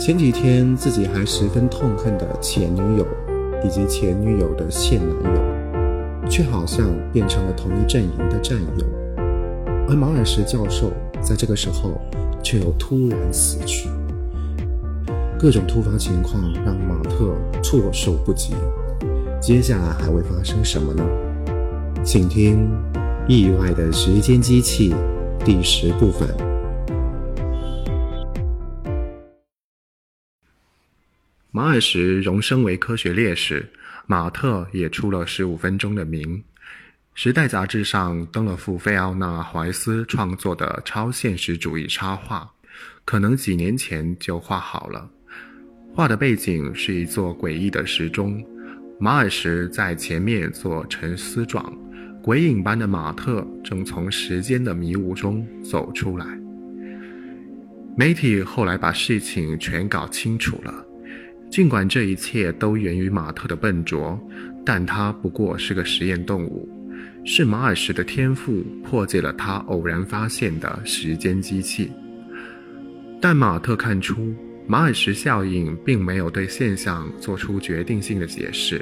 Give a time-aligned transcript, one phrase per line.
[0.00, 3.06] 前几天自己还十分痛恨的前女友，
[3.62, 8.86] 以及前女友的现男友，却好像变成了同一阵营的战友。
[9.86, 10.90] 而马尔什教授
[11.20, 12.00] 在这个时候
[12.42, 13.90] 却又突然死去，
[15.38, 18.54] 各种突发情况让马特措手不及。
[19.38, 21.04] 接下来还会发生什么呢？
[22.02, 22.70] 请听
[23.28, 24.94] 《意外的时间机器》
[25.44, 26.49] 第十部分。
[31.52, 33.68] 马尔什荣升为科学烈士，
[34.06, 36.38] 马特也出了十五分钟的名。
[37.12, 42.48] 《时代》杂志上登了幅费奥娜·怀斯创作的超现实主义插画，
[43.04, 45.10] 可能几年前就画好了。
[45.92, 48.40] 画的背景是一座诡异的时钟，
[49.00, 51.76] 马尔什在前面做沉思状，
[52.22, 56.24] 鬼影般的马特正从时间的迷雾中走出来。
[57.96, 60.86] 媒体后来把事情全搞清楚了。
[61.50, 64.16] 尽管这一切都源于马特的笨拙，
[64.64, 66.68] 但他不过是个实验动物，
[67.24, 71.90] 是马尔什的天赋破解了他偶然发现的时间机器。
[73.20, 74.32] 但马特看出，
[74.64, 78.80] 马尔什效应并没有对现象做出决定性的解释，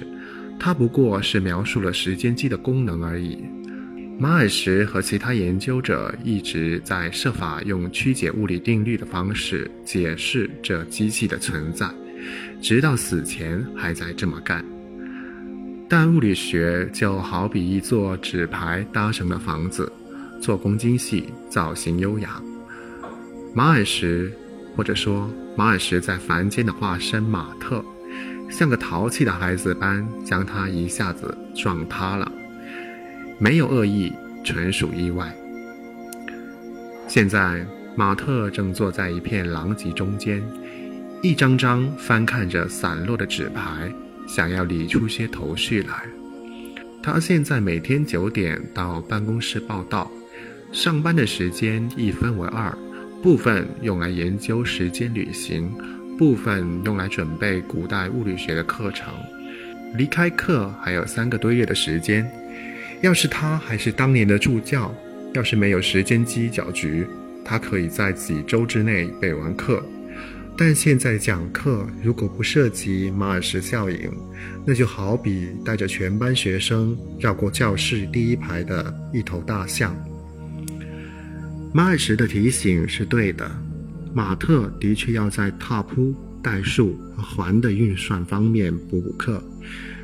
[0.60, 3.38] 它不过是描述了时间机的功能而已。
[4.18, 11.88] 马尔什和其他研究者一直在设法用曲解物理定律的方式解释这机器的存在。
[12.60, 14.64] 直到死前还在这么干，
[15.88, 19.90] 但物理学就好比一座纸牌搭成的房子，
[20.40, 22.42] 做工精细，造型优雅。
[23.54, 24.30] 马尔什，
[24.76, 27.84] 或者说马尔什在凡间的化身马特，
[28.50, 32.30] 像个淘气的孩子般将他一下子撞塌了，
[33.38, 34.12] 没有恶意，
[34.44, 35.34] 纯属意外。
[37.06, 40.42] 现在马特正坐在一片狼藉中间。
[41.20, 43.92] 一张张翻看着散落的纸牌，
[44.26, 46.04] 想要理出些头绪来。
[47.02, 50.08] 他现在每天九点到办公室报到，
[50.70, 52.72] 上班的时间一分为二，
[53.20, 55.68] 部分用来研究时间旅行，
[56.16, 59.12] 部分用来准备古代物理学的课程。
[59.96, 62.30] 离开课还有三个多月的时间。
[63.00, 64.94] 要是他还是当年的助教，
[65.32, 67.06] 要是没有时间机搅局，
[67.44, 69.84] 他可以在几周之内备完课。
[70.60, 74.10] 但现在讲课如果不涉及马尔什效应，
[74.66, 79.96] 那就好比带着全班学生绕过教室第一排的一头大象。
[81.72, 83.48] 马尔什的提醒是对的，
[84.12, 89.40] 马特的确要在踏铺、代数和环的运算方面补补课。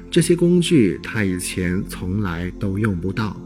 [0.09, 3.37] 这些工具他以前从来都用不到，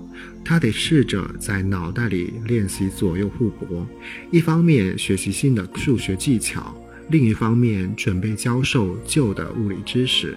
[0.45, 3.87] 他得试着在脑袋里练习左右互搏，
[4.31, 6.79] 一方面学习新的数学技巧。
[7.09, 10.37] 另一方面，准备教授旧的物理知识，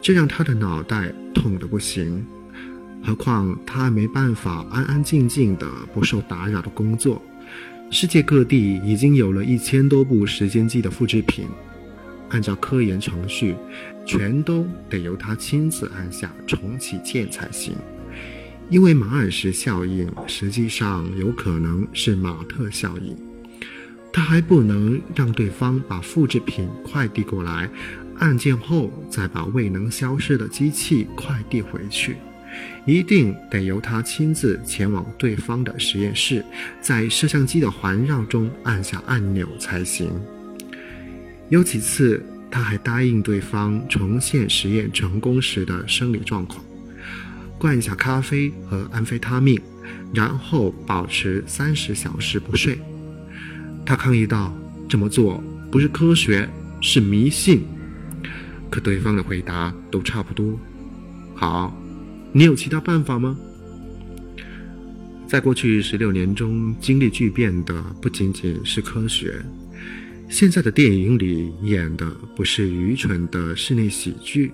[0.00, 2.24] 这让他的脑袋痛得不行。
[3.02, 7.20] 何况他还没办法安安静静的、不受打扰的工作。
[7.90, 11.46] 世界各地已经有了一千多部时间机的复制品，
[12.30, 13.54] 按照科研程序，
[14.06, 17.74] 全都得由他亲自按下重启键才行。
[18.70, 23.33] 因为马尔什效应实际上有可能是马特效应。
[24.14, 27.68] 他还不能让对方把复制品快递过来，
[28.20, 32.16] 按键后再把未能消失的机器快递回去，
[32.86, 36.44] 一定得由他亲自前往对方的实验室，
[36.80, 40.08] 在摄像机的环绕中按下按钮才行。
[41.48, 46.64] 有几次，他还答应对方重现实验成功时的生理状况，
[47.58, 49.60] 灌下咖啡和安非他命，
[50.14, 52.78] 然后保持三十小时不睡。
[53.86, 54.56] 他抗议道
[54.88, 56.48] ：“这么做不是科学，
[56.80, 57.62] 是迷信。”
[58.70, 60.58] 可对方的回答都差不多。
[61.34, 61.76] 好，
[62.32, 63.36] 你有其他办法吗？
[65.26, 69.34] 在过去十六年中，经历巨变的不仅仅是科学。
[70.28, 74.52] 现在的电影里演的不是愚蠢的室内喜剧，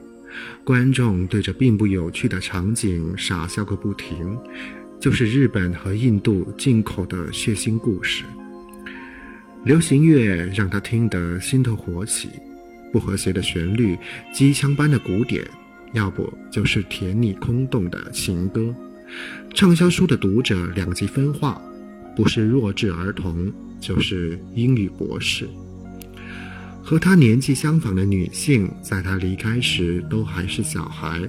[0.65, 4.37] 观众对着并不有趣的场景傻笑个不停，
[5.01, 8.25] 就是日本和印度进口的血腥故事。
[9.63, 12.31] 流行乐让他听得心头火起，
[12.91, 13.97] 不和谐的旋律，
[14.33, 15.45] 机枪般的鼓点，
[15.93, 18.75] 要不就是甜腻空洞的情歌。
[19.55, 21.61] 畅销书的读者两极分化，
[22.17, 25.47] 不是弱智儿童，就是英语博士。
[26.83, 31.21] 和他年纪相仿的女性，在他离开时都还是小孩，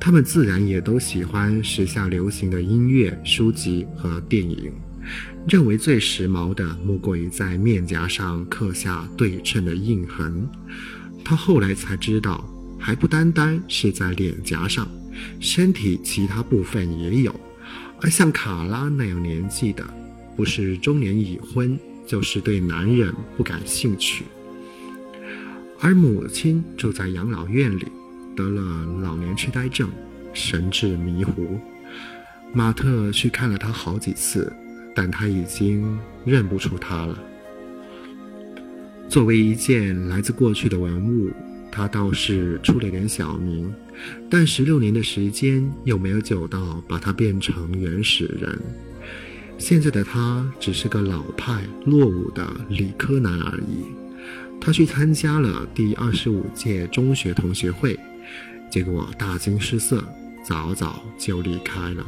[0.00, 4.72] 她们自然也都喜欢时下流行的音乐、书籍和电影。
[5.46, 10.48] 认为最时髦的莫过于在面颊上刻下对称的印痕。
[11.24, 12.44] 他后来才知道，
[12.78, 14.88] 还不单单是在脸颊上，
[15.40, 17.34] 身体其他部分也有。
[18.00, 19.84] 而像卡拉那样年纪的，
[20.34, 24.24] 不是中年已婚，就是对男人不感兴趣。
[25.80, 27.86] 而母亲住在养老院里，
[28.34, 29.90] 得了老年痴呆症，
[30.32, 31.58] 神志迷糊。
[32.52, 34.50] 马特去看了他好几次，
[34.94, 37.18] 但他已经认不出他了。
[39.08, 41.30] 作为一件来自过去的文物，
[41.70, 43.72] 他倒是出了点小名，
[44.30, 48.58] 但十六年的时间又没有久到把他变成原始人。
[49.58, 53.84] 现在的他只是个老派落伍的理科男而已。
[54.60, 57.98] 他去参加了第二十五届中学同学会，
[58.70, 60.02] 结果大惊失色，
[60.42, 62.06] 早早就离开了。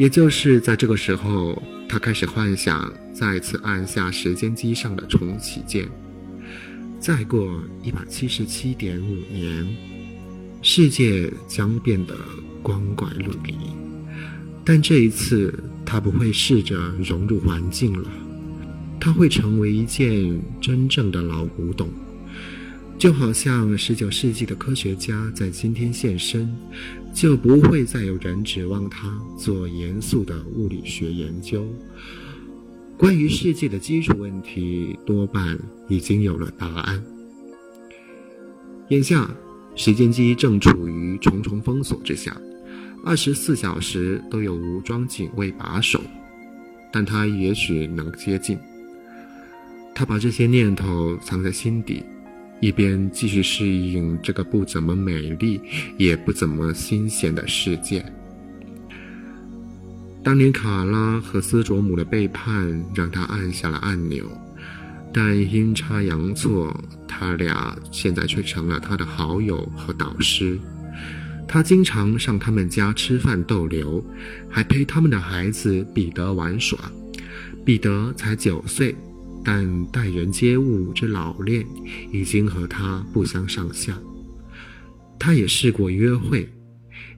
[0.00, 5.86] 也就是在这个时候，他开始幻想再次按下时间机上的重启键。
[6.98, 9.68] 再过一百七十七点五年，
[10.62, 12.16] 世界将变得
[12.62, 13.54] 光怪陆离。
[14.64, 15.52] 但这一次，
[15.84, 18.08] 他不会试着融入环境了，
[18.98, 21.90] 他会成为一件真正的老古董。
[23.00, 26.54] 就好像十九世纪的科学家在今天现身，
[27.14, 31.66] 就不会再有人指望他做严肃的物理学研究。
[32.98, 35.58] 关于世界的基础问题，多半
[35.88, 37.02] 已经有了答案。
[38.90, 39.34] 眼下，
[39.74, 42.38] 时间机正处于重重封锁之下，
[43.02, 46.02] 二十四小时都有武装警卫把守，
[46.92, 48.58] 但他也许能接近。
[49.94, 52.02] 他把这些念头藏在心底。
[52.60, 55.60] 一边继续适应这个不怎么美丽
[55.96, 58.04] 也不怎么新鲜的世界。
[60.22, 64.30] 当年卡拉和斯卓姆的背叛让他按下了按钮，
[65.12, 66.78] 但阴差阳错，
[67.08, 70.58] 他俩现在却成了他的好友和导师。
[71.48, 74.04] 他经常上他们家吃饭逗留，
[74.48, 76.78] 还陪他们的孩子彼得玩耍。
[77.64, 78.94] 彼得才九岁。
[79.42, 81.66] 但待人接物之老练，
[82.12, 83.98] 已经和他不相上下。
[85.18, 86.48] 他也试过约会，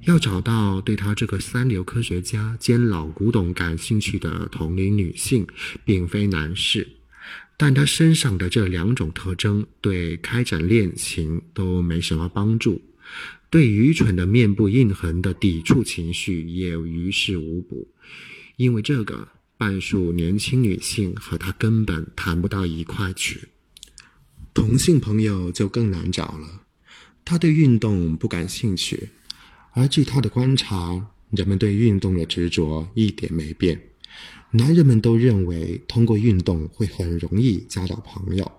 [0.06, 5.46] 要找到对他这个三流科学家兼老古董感兴趣的同龄女性，
[5.84, 6.86] 并非难事。
[7.56, 12.80] 但他身上的这两种特征，对开展恋情都没什么帮助，
[13.50, 17.88] 对愚蠢的面部印痕的抵触情绪也于事无补，
[18.56, 19.28] 因为这个。
[19.62, 23.43] 半数年轻女性和他根本谈不到一块去，
[24.53, 26.62] 同性朋友就更难找了。
[27.25, 29.11] 他对运动不感兴趣，
[29.70, 33.81] 而据他的观察，人们对运动的执着一点没变。
[34.50, 38.50] 男人们都认为通过运动会很容易交到朋友，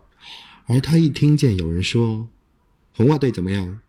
[0.68, 2.30] 而他一听见有人说
[2.96, 3.82] “红袜队怎么样”，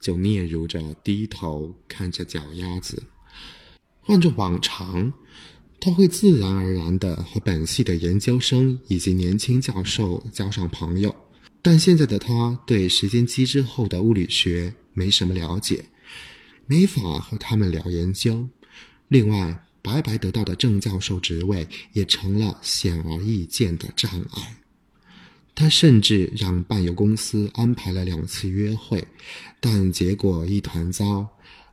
[0.00, 3.04] 就嗫嚅着低头看着脚丫子。
[4.00, 5.12] 换着往常。
[5.84, 11.12] 他会自然而然地和本系的研究生以及年轻教授交上朋友，
[11.60, 15.86] 但现在的他对时间机之后的物理学没什么了解，
[16.66, 18.48] 没法和他们聊研究。
[19.08, 24.58] 另外，白白得到的正教授职位也成了显而易见的障碍。
[25.52, 29.04] 他甚至让伴游公司安排了两次约会，
[29.58, 31.26] 但结果一团糟，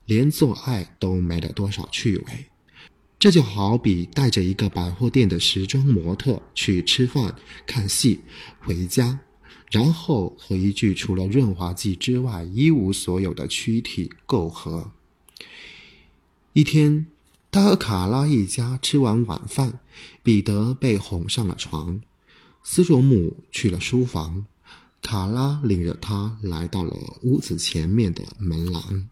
[0.07, 2.45] 连做爱都没了多少趣味。
[3.19, 7.35] 这就好比带着一个百货店的时装模特去吃饭、
[7.67, 8.21] 看戏，
[8.61, 9.19] 回家，
[9.69, 14.93] 然后和一具除了润滑剂之外一无所有的躯体媾合。
[16.53, 17.07] 一天，
[17.51, 19.81] 他和卡拉一家吃完晚饭，
[20.23, 21.99] 彼得被哄上了床，
[22.63, 24.45] 斯卓姆去了书房，
[25.01, 29.09] 卡拉领着他来到了屋子前面的门廊，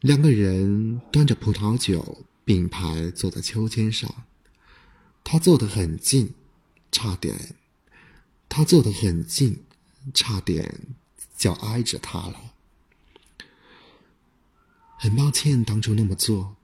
[0.00, 2.24] 两个人端着葡萄酒。
[2.46, 4.22] 并排坐在秋千上，
[5.24, 6.32] 他坐得很近，
[6.92, 7.56] 差点，
[8.48, 9.64] 他坐得很近，
[10.14, 10.96] 差点
[11.36, 12.54] 就挨着他了。
[14.96, 16.54] 很抱歉当初那么做，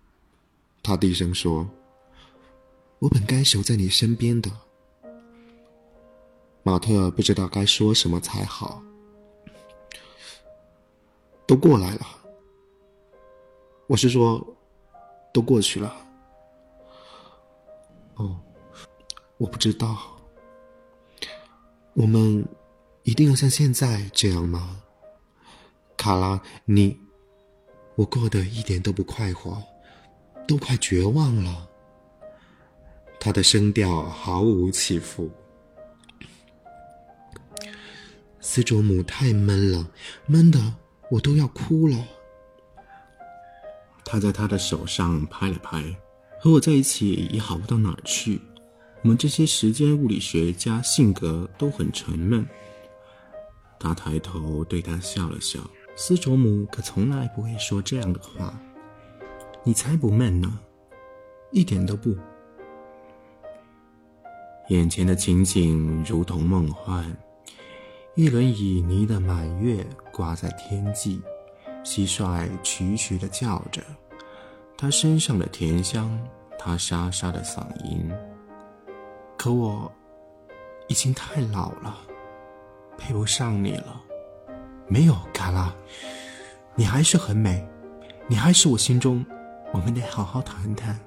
[0.84, 1.68] 他低声说
[3.00, 4.48] ：“我本该守在你身边的。”
[6.62, 8.84] 马特不知道该说什么才好。
[11.44, 12.06] 都过来了，
[13.88, 14.56] 我是说。
[15.32, 15.94] 都过去了。
[18.16, 18.38] 哦，
[19.38, 19.96] 我不知道。
[21.94, 22.46] 我们
[23.02, 24.82] 一定要像现在这样吗？
[25.96, 26.98] 卡拉，你，
[27.94, 29.62] 我过得一点都不快活，
[30.48, 31.68] 都快绝望了。
[33.20, 35.30] 他的声调毫无起伏。
[38.40, 39.86] 斯卓姆太闷了，
[40.26, 40.74] 闷的
[41.10, 41.96] 我都要哭了。
[44.04, 45.82] 他在他的手上拍了拍，
[46.40, 48.40] 和我在一起也好不到哪儿去。
[49.02, 52.46] 我们这些时间物理学家性格都很沉闷。
[53.78, 55.58] 他抬头对他笑了笑。
[55.94, 58.58] 斯卓姆可从来不会说这样的话。
[59.62, 60.58] 你才不闷呢，
[61.50, 62.16] 一点都不。
[64.68, 67.04] 眼前的情景如同梦幻。
[68.14, 71.20] 一轮旖旎的满月挂在天际，
[71.84, 73.82] 蟋蟀曲曲的叫着，
[74.78, 76.18] 它身上的甜香，
[76.58, 78.10] 它沙沙的嗓音。
[79.36, 79.90] 可我
[80.88, 81.98] 已经太老了，
[82.96, 84.00] 配不上你了。
[84.86, 85.74] 没有，卡拉，
[86.74, 87.66] 你还是很美，
[88.28, 89.24] 你还是我心中。
[89.72, 90.98] 我们得好好谈谈。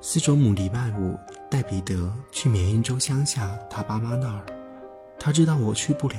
[0.00, 1.16] 斯卓姆礼拜五
[1.50, 4.44] 带彼得去缅因州乡下他爸妈那儿，
[5.18, 6.16] 他知道我去不了。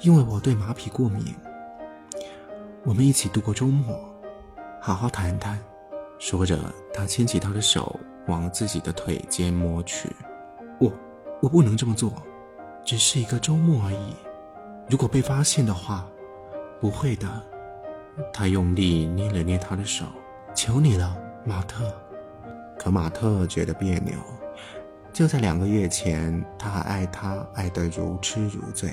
[0.00, 1.34] 因为我对马匹过敏，
[2.84, 3.96] 我们一起度过周末，
[4.80, 5.56] 好好谈谈。
[6.18, 6.58] 说着，
[6.92, 10.10] 他牵起她的手，往自己的腿间摸去。
[10.80, 10.92] 我，
[11.40, 12.12] 我不能这么做，
[12.84, 14.16] 只是一个周末而已。
[14.90, 16.04] 如果被发现的话，
[16.80, 17.28] 不会的。
[18.32, 20.04] 他用力捏了捏她的手，
[20.52, 21.94] 求你了，马特。
[22.76, 24.14] 可马特觉得别扭。
[25.12, 28.90] 就在两个月前，他还爱她，爱得如痴如醉。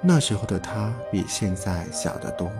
[0.00, 2.50] 那时候的他比现在小得多，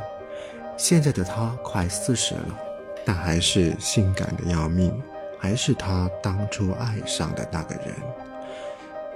[0.76, 2.59] 现在的他快四十了，
[3.04, 4.93] 但还是性感的要命，
[5.38, 7.95] 还是他当初爱上的那个人。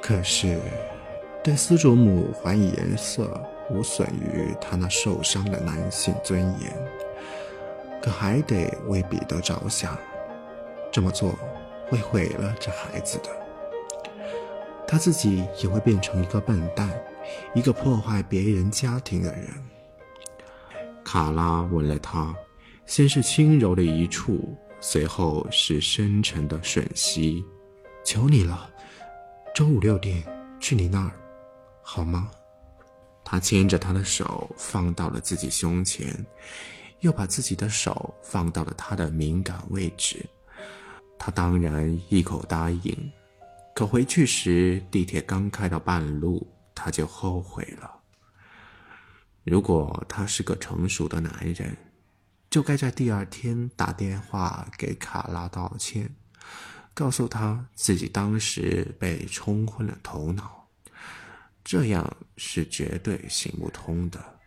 [0.00, 0.58] 可是，
[1.42, 6.72] 对斯卓姆还以颜色，无损于他那受伤的男性尊严。
[8.00, 9.98] 可还得为彼得着想，
[10.92, 11.36] 这么做
[11.90, 13.30] 会毁了这孩子的，
[14.86, 16.88] 他自己也会变成一个笨蛋。
[17.52, 19.48] 一个破坏别人家庭的人。
[21.10, 22.36] 卡拉吻了他，
[22.84, 27.42] 先是轻柔的一触，随后是深沉的吮吸。
[28.04, 28.68] 求你了，
[29.54, 30.22] 周五六点
[30.60, 31.12] 去你那儿，
[31.80, 32.30] 好吗？
[33.24, 36.14] 他牵着他的手放到了自己胸前，
[37.00, 40.22] 又把自己的手放到了他的敏感位置。
[41.18, 43.12] 他当然一口答应。
[43.74, 46.46] 可回去时，地铁刚开到半路。
[46.74, 47.97] 他就后悔了。
[49.48, 51.76] 如果他是个成熟的男人，
[52.50, 56.14] 就该在第二天打电话给卡拉道歉，
[56.92, 60.68] 告诉他自己当时被冲昏了头脑。
[61.64, 64.38] 这样是绝对行不通的。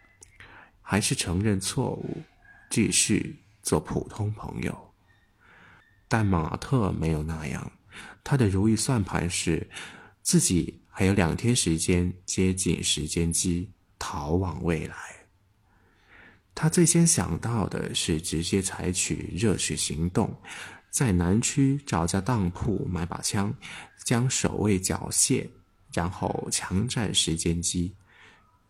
[0.82, 2.22] 还是承认错误，
[2.70, 4.94] 继续做普通朋友。
[6.08, 7.72] 但马特没有那样，
[8.24, 9.68] 他的如意算盘是
[10.22, 10.80] 自己。
[10.94, 14.96] 还有两天时间接近时间机，逃往未来。
[16.56, 20.36] 他最先想到的是直接采取热血行动，
[20.90, 23.54] 在南区找家当铺买把枪，
[24.04, 25.48] 将守卫缴械，
[25.94, 27.96] 然后强占时间机。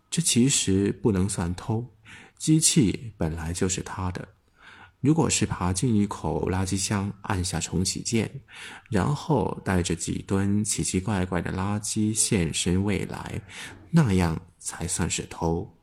[0.09, 1.87] 这其实不能算偷，
[2.37, 4.27] 机器本来就是他的。
[5.01, 8.29] 如果是爬进一口垃圾箱，按下重启键，
[8.89, 13.41] 然后带着几吨奇奇怪怪的垃圾现身未来，
[13.89, 15.75] 那样才算是偷。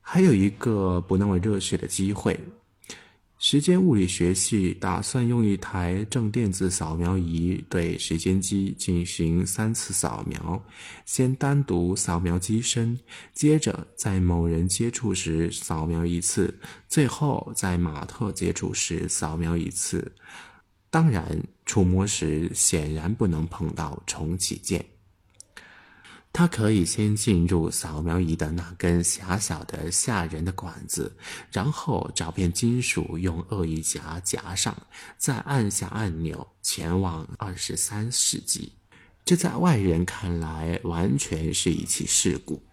[0.00, 2.38] 还有一个不那么热血的机会。
[3.44, 10.64] 时间物理学系打算用一台正电子扫描仪对时间机进行三次扫描，
[11.04, 12.96] 先单独扫描机身，
[13.34, 16.56] 接着在某人接触时扫描一次，
[16.88, 20.12] 最后在马特接触时扫描一次。
[20.88, 24.86] 当然，触摸时显然不能碰到重启键。
[26.32, 31.14] 他可以先进入扫描仪的那根狭小的吓人的管子，
[31.50, 34.74] 然后找遍金属，用鳄鱼夹夹上，
[35.18, 38.72] 再按下按钮，前往二十三世纪。
[39.24, 42.64] 这在外人看来完全是一起事故。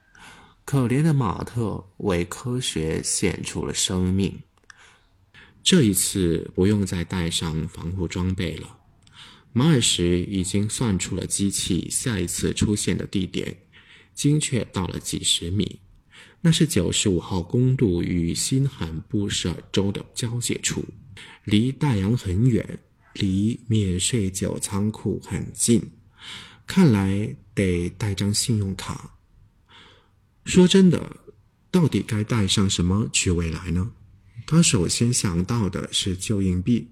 [0.63, 4.41] 可怜的马特为科学献出了生命。
[5.61, 8.78] 这一次不用再带上防护装备了。
[9.51, 13.57] 马尔什已经算出了机器下一次出现的地点，
[14.13, 15.79] 精确到了几十米，
[16.41, 20.85] 那是九十五号公路与新罕布什尔州的交界处，
[21.45, 22.79] 离大洋很远，
[23.13, 25.91] 离免税酒仓库很近，
[26.67, 29.17] 看来得带张信用卡。
[30.45, 31.17] 说真的，
[31.71, 33.91] 到底该带上什么去未来呢？
[34.51, 36.89] 他首先想到的是旧硬币，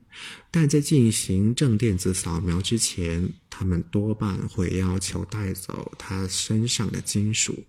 [0.51, 7.65] 但在进行正电子扫描之前，他们多半会要求带走他身上的金属。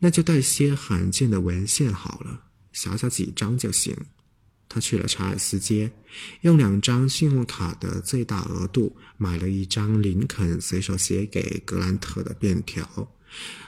[0.00, 3.96] 那就带些罕见的文献好了，小小几张就行。
[4.68, 5.92] 他去了查尔斯街，
[6.40, 13.14] 用两张信用卡的最大额度买了一张林肯随手写给格兰特的便条，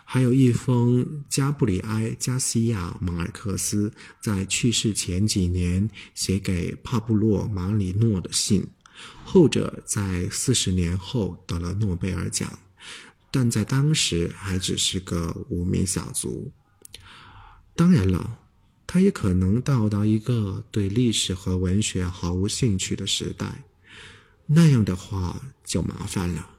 [0.05, 8.67] 还有一封加布里埃·加西亚·马尔克斯在去世前几年写给帕布洛·马里诺的信，
[9.25, 12.59] 后者在四十年后得了诺贝尔奖，
[13.31, 16.50] 但在当时还只是个无名小卒。
[17.75, 18.38] 当然了。
[18.93, 23.62] 他也可能到达一个对历史和文学毫无兴趣的时代，
[24.47, 26.50] 那样的话就麻烦了。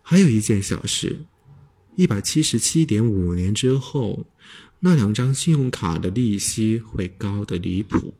[0.00, 1.26] 还有一件小事：
[1.98, 4.24] 一百七十七点五年之后，
[4.78, 8.14] 那两张信用卡的利息会高的离谱，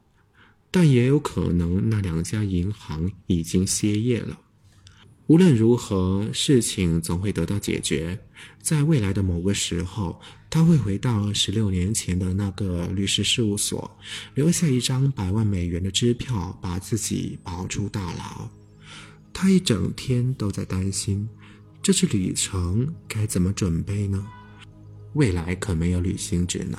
[0.68, 4.40] 但也有可能那两家银行已经歇业了。
[5.28, 8.18] 无论如何，事情总会得到解决。
[8.60, 10.20] 在未来的某个时候，
[10.50, 13.96] 他会回到十六年前的那个律师事务所，
[14.34, 18.50] 留下一张百万美元的支票，把自己保出大牢。
[19.32, 21.28] 他一整天都在担心，
[21.88, 24.22] 这次旅程该怎么准备呢？
[25.14, 26.78] 未来可没有旅行指南，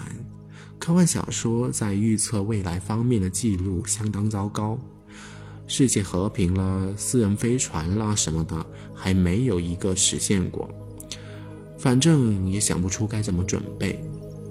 [0.78, 4.78] 科幻小说在预测未来方面的记录相当糟糕。
[5.66, 8.64] 世界和平了，私人飞船啦什么的，
[8.94, 10.70] 还没有一个实现过。
[11.80, 14.00] 反正也想不出该怎么准备，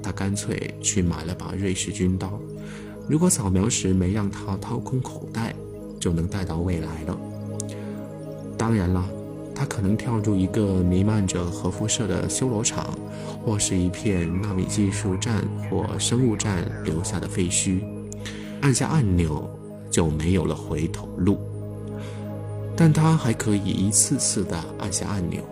[0.03, 2.37] 他干脆去买了把瑞士军刀。
[3.09, 5.55] 如果扫描时没让他掏空口袋，
[6.01, 7.17] 就能带到未来了。
[8.59, 9.09] 当然了，
[9.59, 12.97] 他可能跳入一个弥漫着核辐射的修罗场，
[13.45, 17.81] 或是一片纳米技术站或生物站留下的废墟，
[18.61, 19.51] 按下按钮。
[19.91, 21.39] 就没有了回头路，
[22.77, 25.43] 但他还可以一次次的按下按钮。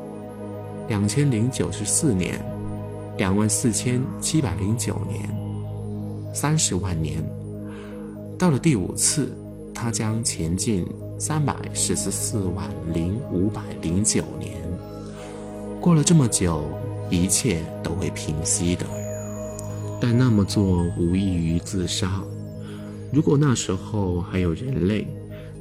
[0.89, 2.39] 两千零九十四年，
[3.17, 7.25] 两万四千七百零九年，三十万年。
[8.39, 9.35] 到了第五次，
[9.75, 10.87] 他将前进
[11.19, 14.53] 三百四十四万零五百零九年。
[15.81, 16.65] 过了这么久，
[17.11, 18.85] 一切都会平息的，
[20.01, 22.23] 但那么做无异于自杀。
[23.13, 25.07] 如果那时候还有人类，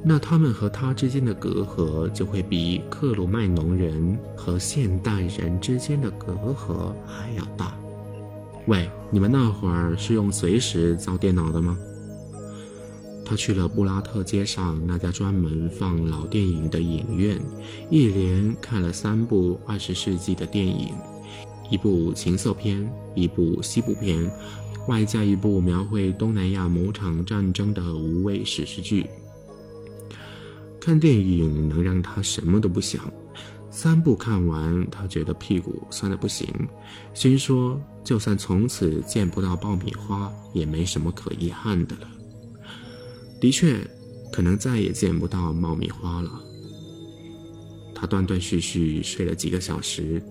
[0.02, 7.74] 那他们和他之间的隔阂就会比克鲁麦农人和现代人之间的隔阂还要大。
[8.66, 11.78] 喂，你们那会儿是用随时造电脑的吗？
[13.26, 17.38] 他去了布拉特街上那家专门放老电影的影院，
[17.90, 20.94] 一连看了三部二十世纪的电影，
[21.68, 24.30] 一部情色片，一部西部片。
[24.86, 29.04] 外加一部描绘东南亚某场战争的无畏史诗剧。
[30.80, 33.12] 看电影能让他什么都不想，
[33.68, 36.46] 三部看完，他觉得屁股酸的不行，
[37.14, 42.08] 心说就算从此见不到爆米花，也没什么可遗憾的了。
[43.40, 43.78] 的确，
[44.32, 46.30] 可能再也见不到爆米花了。
[47.94, 50.22] 他断断续续睡了几个小时，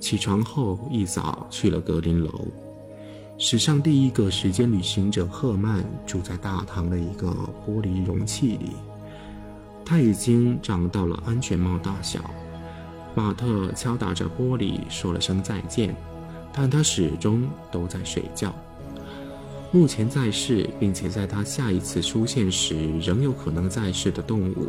[0.00, 2.46] 起床后一早去了格林楼。
[3.38, 7.28] 史上第一个时间旅行者赫曼住在大堂的一个
[7.66, 8.70] 玻璃容器里，
[9.84, 12.30] 他已经长到了安全帽大小。
[13.14, 15.94] 马特敲打着玻璃说了声再见，
[16.52, 18.54] 但他始终都在睡觉。
[19.74, 24.68] 目前在世并且在他下一次出现时仍有可能在世的动物，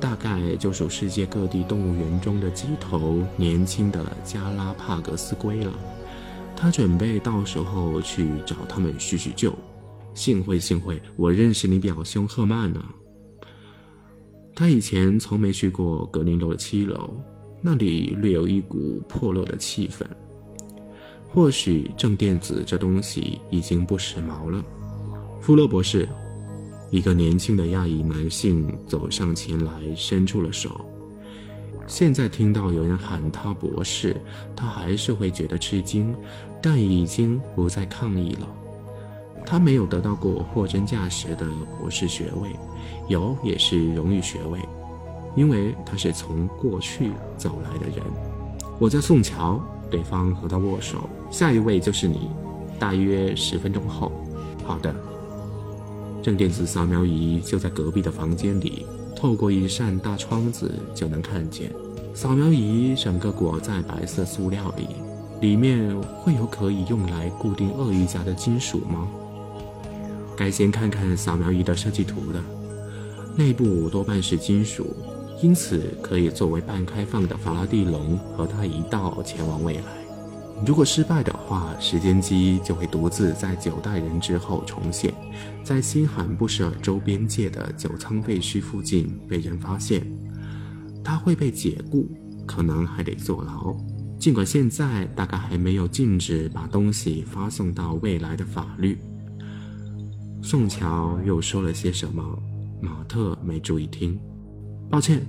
[0.00, 5.70] 大概就属世界各地动物园中的鸡头年轻的加拉帕格斯龟了。
[6.56, 9.52] 他准备到时候去找他们叙叙旧。
[10.14, 12.82] 幸会，幸会，我认识你表兄赫曼呢。
[14.54, 17.14] 他以前从没去过格林楼的七楼，
[17.60, 20.06] 那里略有一股破落的气氛。
[21.36, 24.64] 或许正电子这东西已经不时髦了。
[25.38, 26.08] 富勒博士，
[26.90, 30.70] 一个年轻的亚裔男性走上前来，伸出了手。
[31.86, 34.16] 现在听到有人喊他博士，
[34.56, 36.16] 他还是会觉得吃惊，
[36.62, 38.48] 但已经不再抗议了。
[39.44, 41.46] 他没有得到过货真价实的
[41.78, 42.48] 博士学位，
[43.08, 44.58] 有也是荣誉学位，
[45.36, 48.02] 因为他是从过去走来的人。
[48.78, 51.08] 我叫宋乔，对方和他握手。
[51.30, 52.28] 下一位就是你，
[52.78, 54.12] 大约十分钟后。
[54.64, 54.94] 好的。
[56.22, 58.84] 正电子扫描仪就在隔壁的房间里。
[59.14, 61.72] 透过一扇大窗子就能看见，
[62.12, 64.88] 扫描仪整个裹在白色塑料里，
[65.40, 69.08] 里面会有可以用来固定鳄鱼夹的金属吗？
[70.36, 72.44] 该先看看扫描仪的设计图了。
[73.36, 74.94] 内部多半是金属，
[75.42, 79.82] 因此可以作为半开放的法拉第笼，和他一道前往未来。
[80.66, 85.12] 如果失败的话，时间机就会独自在九代人之后重现，
[85.62, 90.02] 在新罕布什尔州边界的九仓废墟附近被人发现。
[91.04, 92.08] 他会被解雇，
[92.46, 93.76] 可能还得坐牢。
[94.18, 98.98] 尽管现在大概还没有禁止把东西发送到未来的法律。
[100.42, 102.24] 宋乔又说了些什么？
[102.80, 104.18] 马特没注意听。
[104.88, 105.20] 抱歉，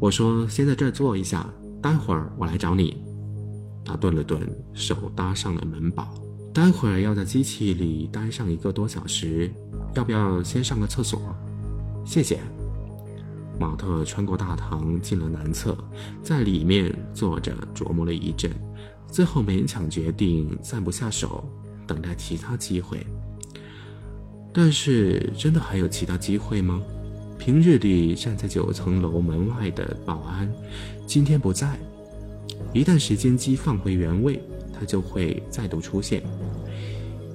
[0.00, 1.46] 我说先在这坐一下，
[1.82, 2.96] 待会儿我来找你。
[3.84, 4.40] 他顿了顿，
[4.72, 6.08] 手搭上了门把。
[6.54, 9.50] 待会儿要在机器里待上一个多小时，
[9.94, 11.20] 要不要先上个厕所？
[12.04, 12.38] 谢谢。
[13.58, 15.76] 马特穿过大堂，进了南侧，
[16.22, 18.50] 在里面坐着琢磨了一阵，
[19.08, 21.44] 最后勉强决定暂不下手，
[21.86, 23.04] 等待其他机会。
[24.52, 26.80] 但是，真的还有其他机会吗？
[27.44, 30.48] 平日里站在九层楼门外的保安，
[31.08, 31.76] 今天不在。
[32.72, 34.40] 一旦时间机放回原位，
[34.72, 36.22] 他就会再度出现。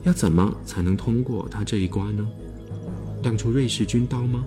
[0.04, 2.26] 要怎么才能通过他这一关呢？
[3.22, 4.46] 亮出瑞士军刀吗？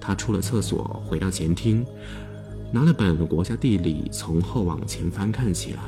[0.00, 1.84] 他出了厕所，回到前厅，
[2.70, 5.80] 拿了本《国家地理》，从后往前翻看起来。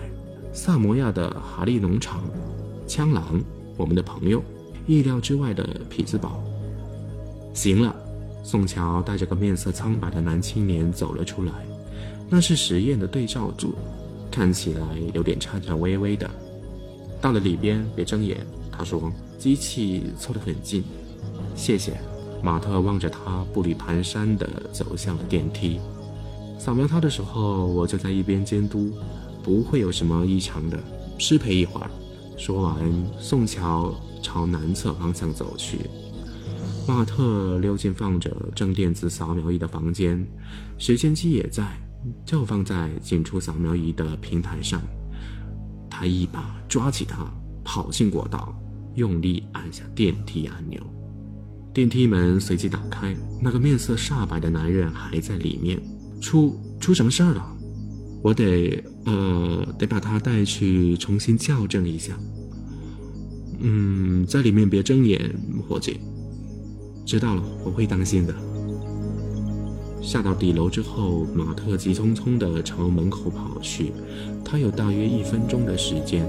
[0.52, 2.24] 萨摩亚的哈利农场，
[2.88, 3.40] 枪狼，
[3.76, 4.42] 我们的朋友，
[4.88, 6.42] 意料之外的匹兹堡。
[7.52, 7.94] 行了，
[8.42, 11.52] 宋乔带着个面色苍白的男青年走了出来。
[12.28, 13.74] 那是实验的对照组，
[14.30, 16.30] 看起来有点颤颤巍巍的。
[17.20, 18.38] 到了里边，别睁眼。
[18.70, 20.82] 他说：“机器凑得很近。”
[21.54, 22.00] 谢谢。
[22.42, 25.78] 马特望着他步履蹒跚地走向了电梯，
[26.58, 28.90] 扫描他的时候，我就在一边监督，
[29.42, 30.78] 不会有什么异常的。
[31.18, 31.90] 失陪一会儿。
[32.38, 32.76] 说完，
[33.18, 35.80] 宋乔朝南侧方向走去。
[36.86, 40.26] 马特溜进放着正电子扫描仪的房间，
[40.76, 41.64] 时间机也在，
[42.24, 44.82] 就放在进出扫描仪的平台上。
[45.88, 47.30] 他一把抓起它，
[47.64, 48.54] 跑进过道，
[48.96, 50.80] 用力按下电梯按钮。
[51.72, 55.80] 电梯门随即打开，那个面色煞白的男人还在里面。
[56.20, 57.56] 出出什么事儿了？
[58.22, 62.18] 我得呃得把他带去重新校正一下。
[63.60, 65.34] 嗯，在里面别睁眼，
[65.66, 66.00] 伙计。
[67.04, 68.34] 知道了，我会当心的。
[70.00, 73.92] 下到底楼之后，马特急匆匆地朝门口跑去。
[74.44, 76.26] 他有大约一分钟的时间。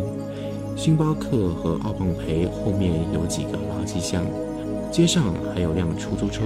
[0.76, 4.26] 星巴克和奥邦培后面有几个垃圾箱。
[4.92, 6.42] 街上还有辆出租车，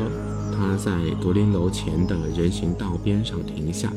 [0.51, 0.91] 他在
[1.23, 3.91] 格林楼前的人行道边上停下，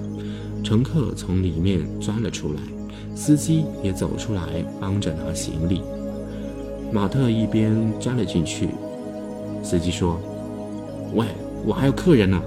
[0.64, 2.60] 乘客从里面钻了出来，
[3.14, 5.82] 司机也走出来帮着拿行李。
[6.90, 8.70] 马特一边钻了进去，
[9.68, 10.18] 司机说
[11.14, 11.26] ：“喂，
[11.66, 12.40] 我还有客人呢。”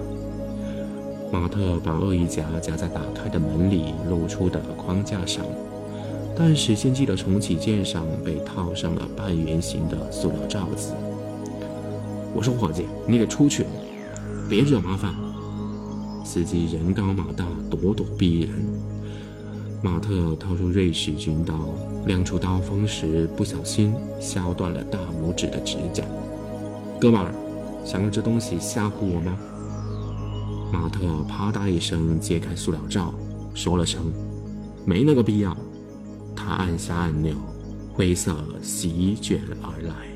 [1.31, 5.45] 马特把鳄鱼夹夹在打开的门里露出的框架上，
[6.35, 10.93] 但时间机的重启键上被套上了半圆形的塑料罩子。
[12.33, 13.67] 我说：“伙计，你得出去，
[14.49, 15.13] 别惹麻烦。”
[16.25, 18.49] 司机人高马大，咄咄逼人。
[19.83, 21.53] 马特掏出瑞士军刀，
[22.07, 26.03] 亮出刀锋时不小心削断了大拇指的指甲。
[27.01, 27.33] 哥们儿，
[27.83, 29.35] 想用这东西吓唬我吗？
[30.71, 33.11] 马特啪嗒一声揭开塑料罩，
[33.55, 34.13] 说了声
[34.85, 35.57] ：“没那个必要。”
[36.37, 37.33] 他按下按钮，
[37.91, 40.10] 灰色席卷而来。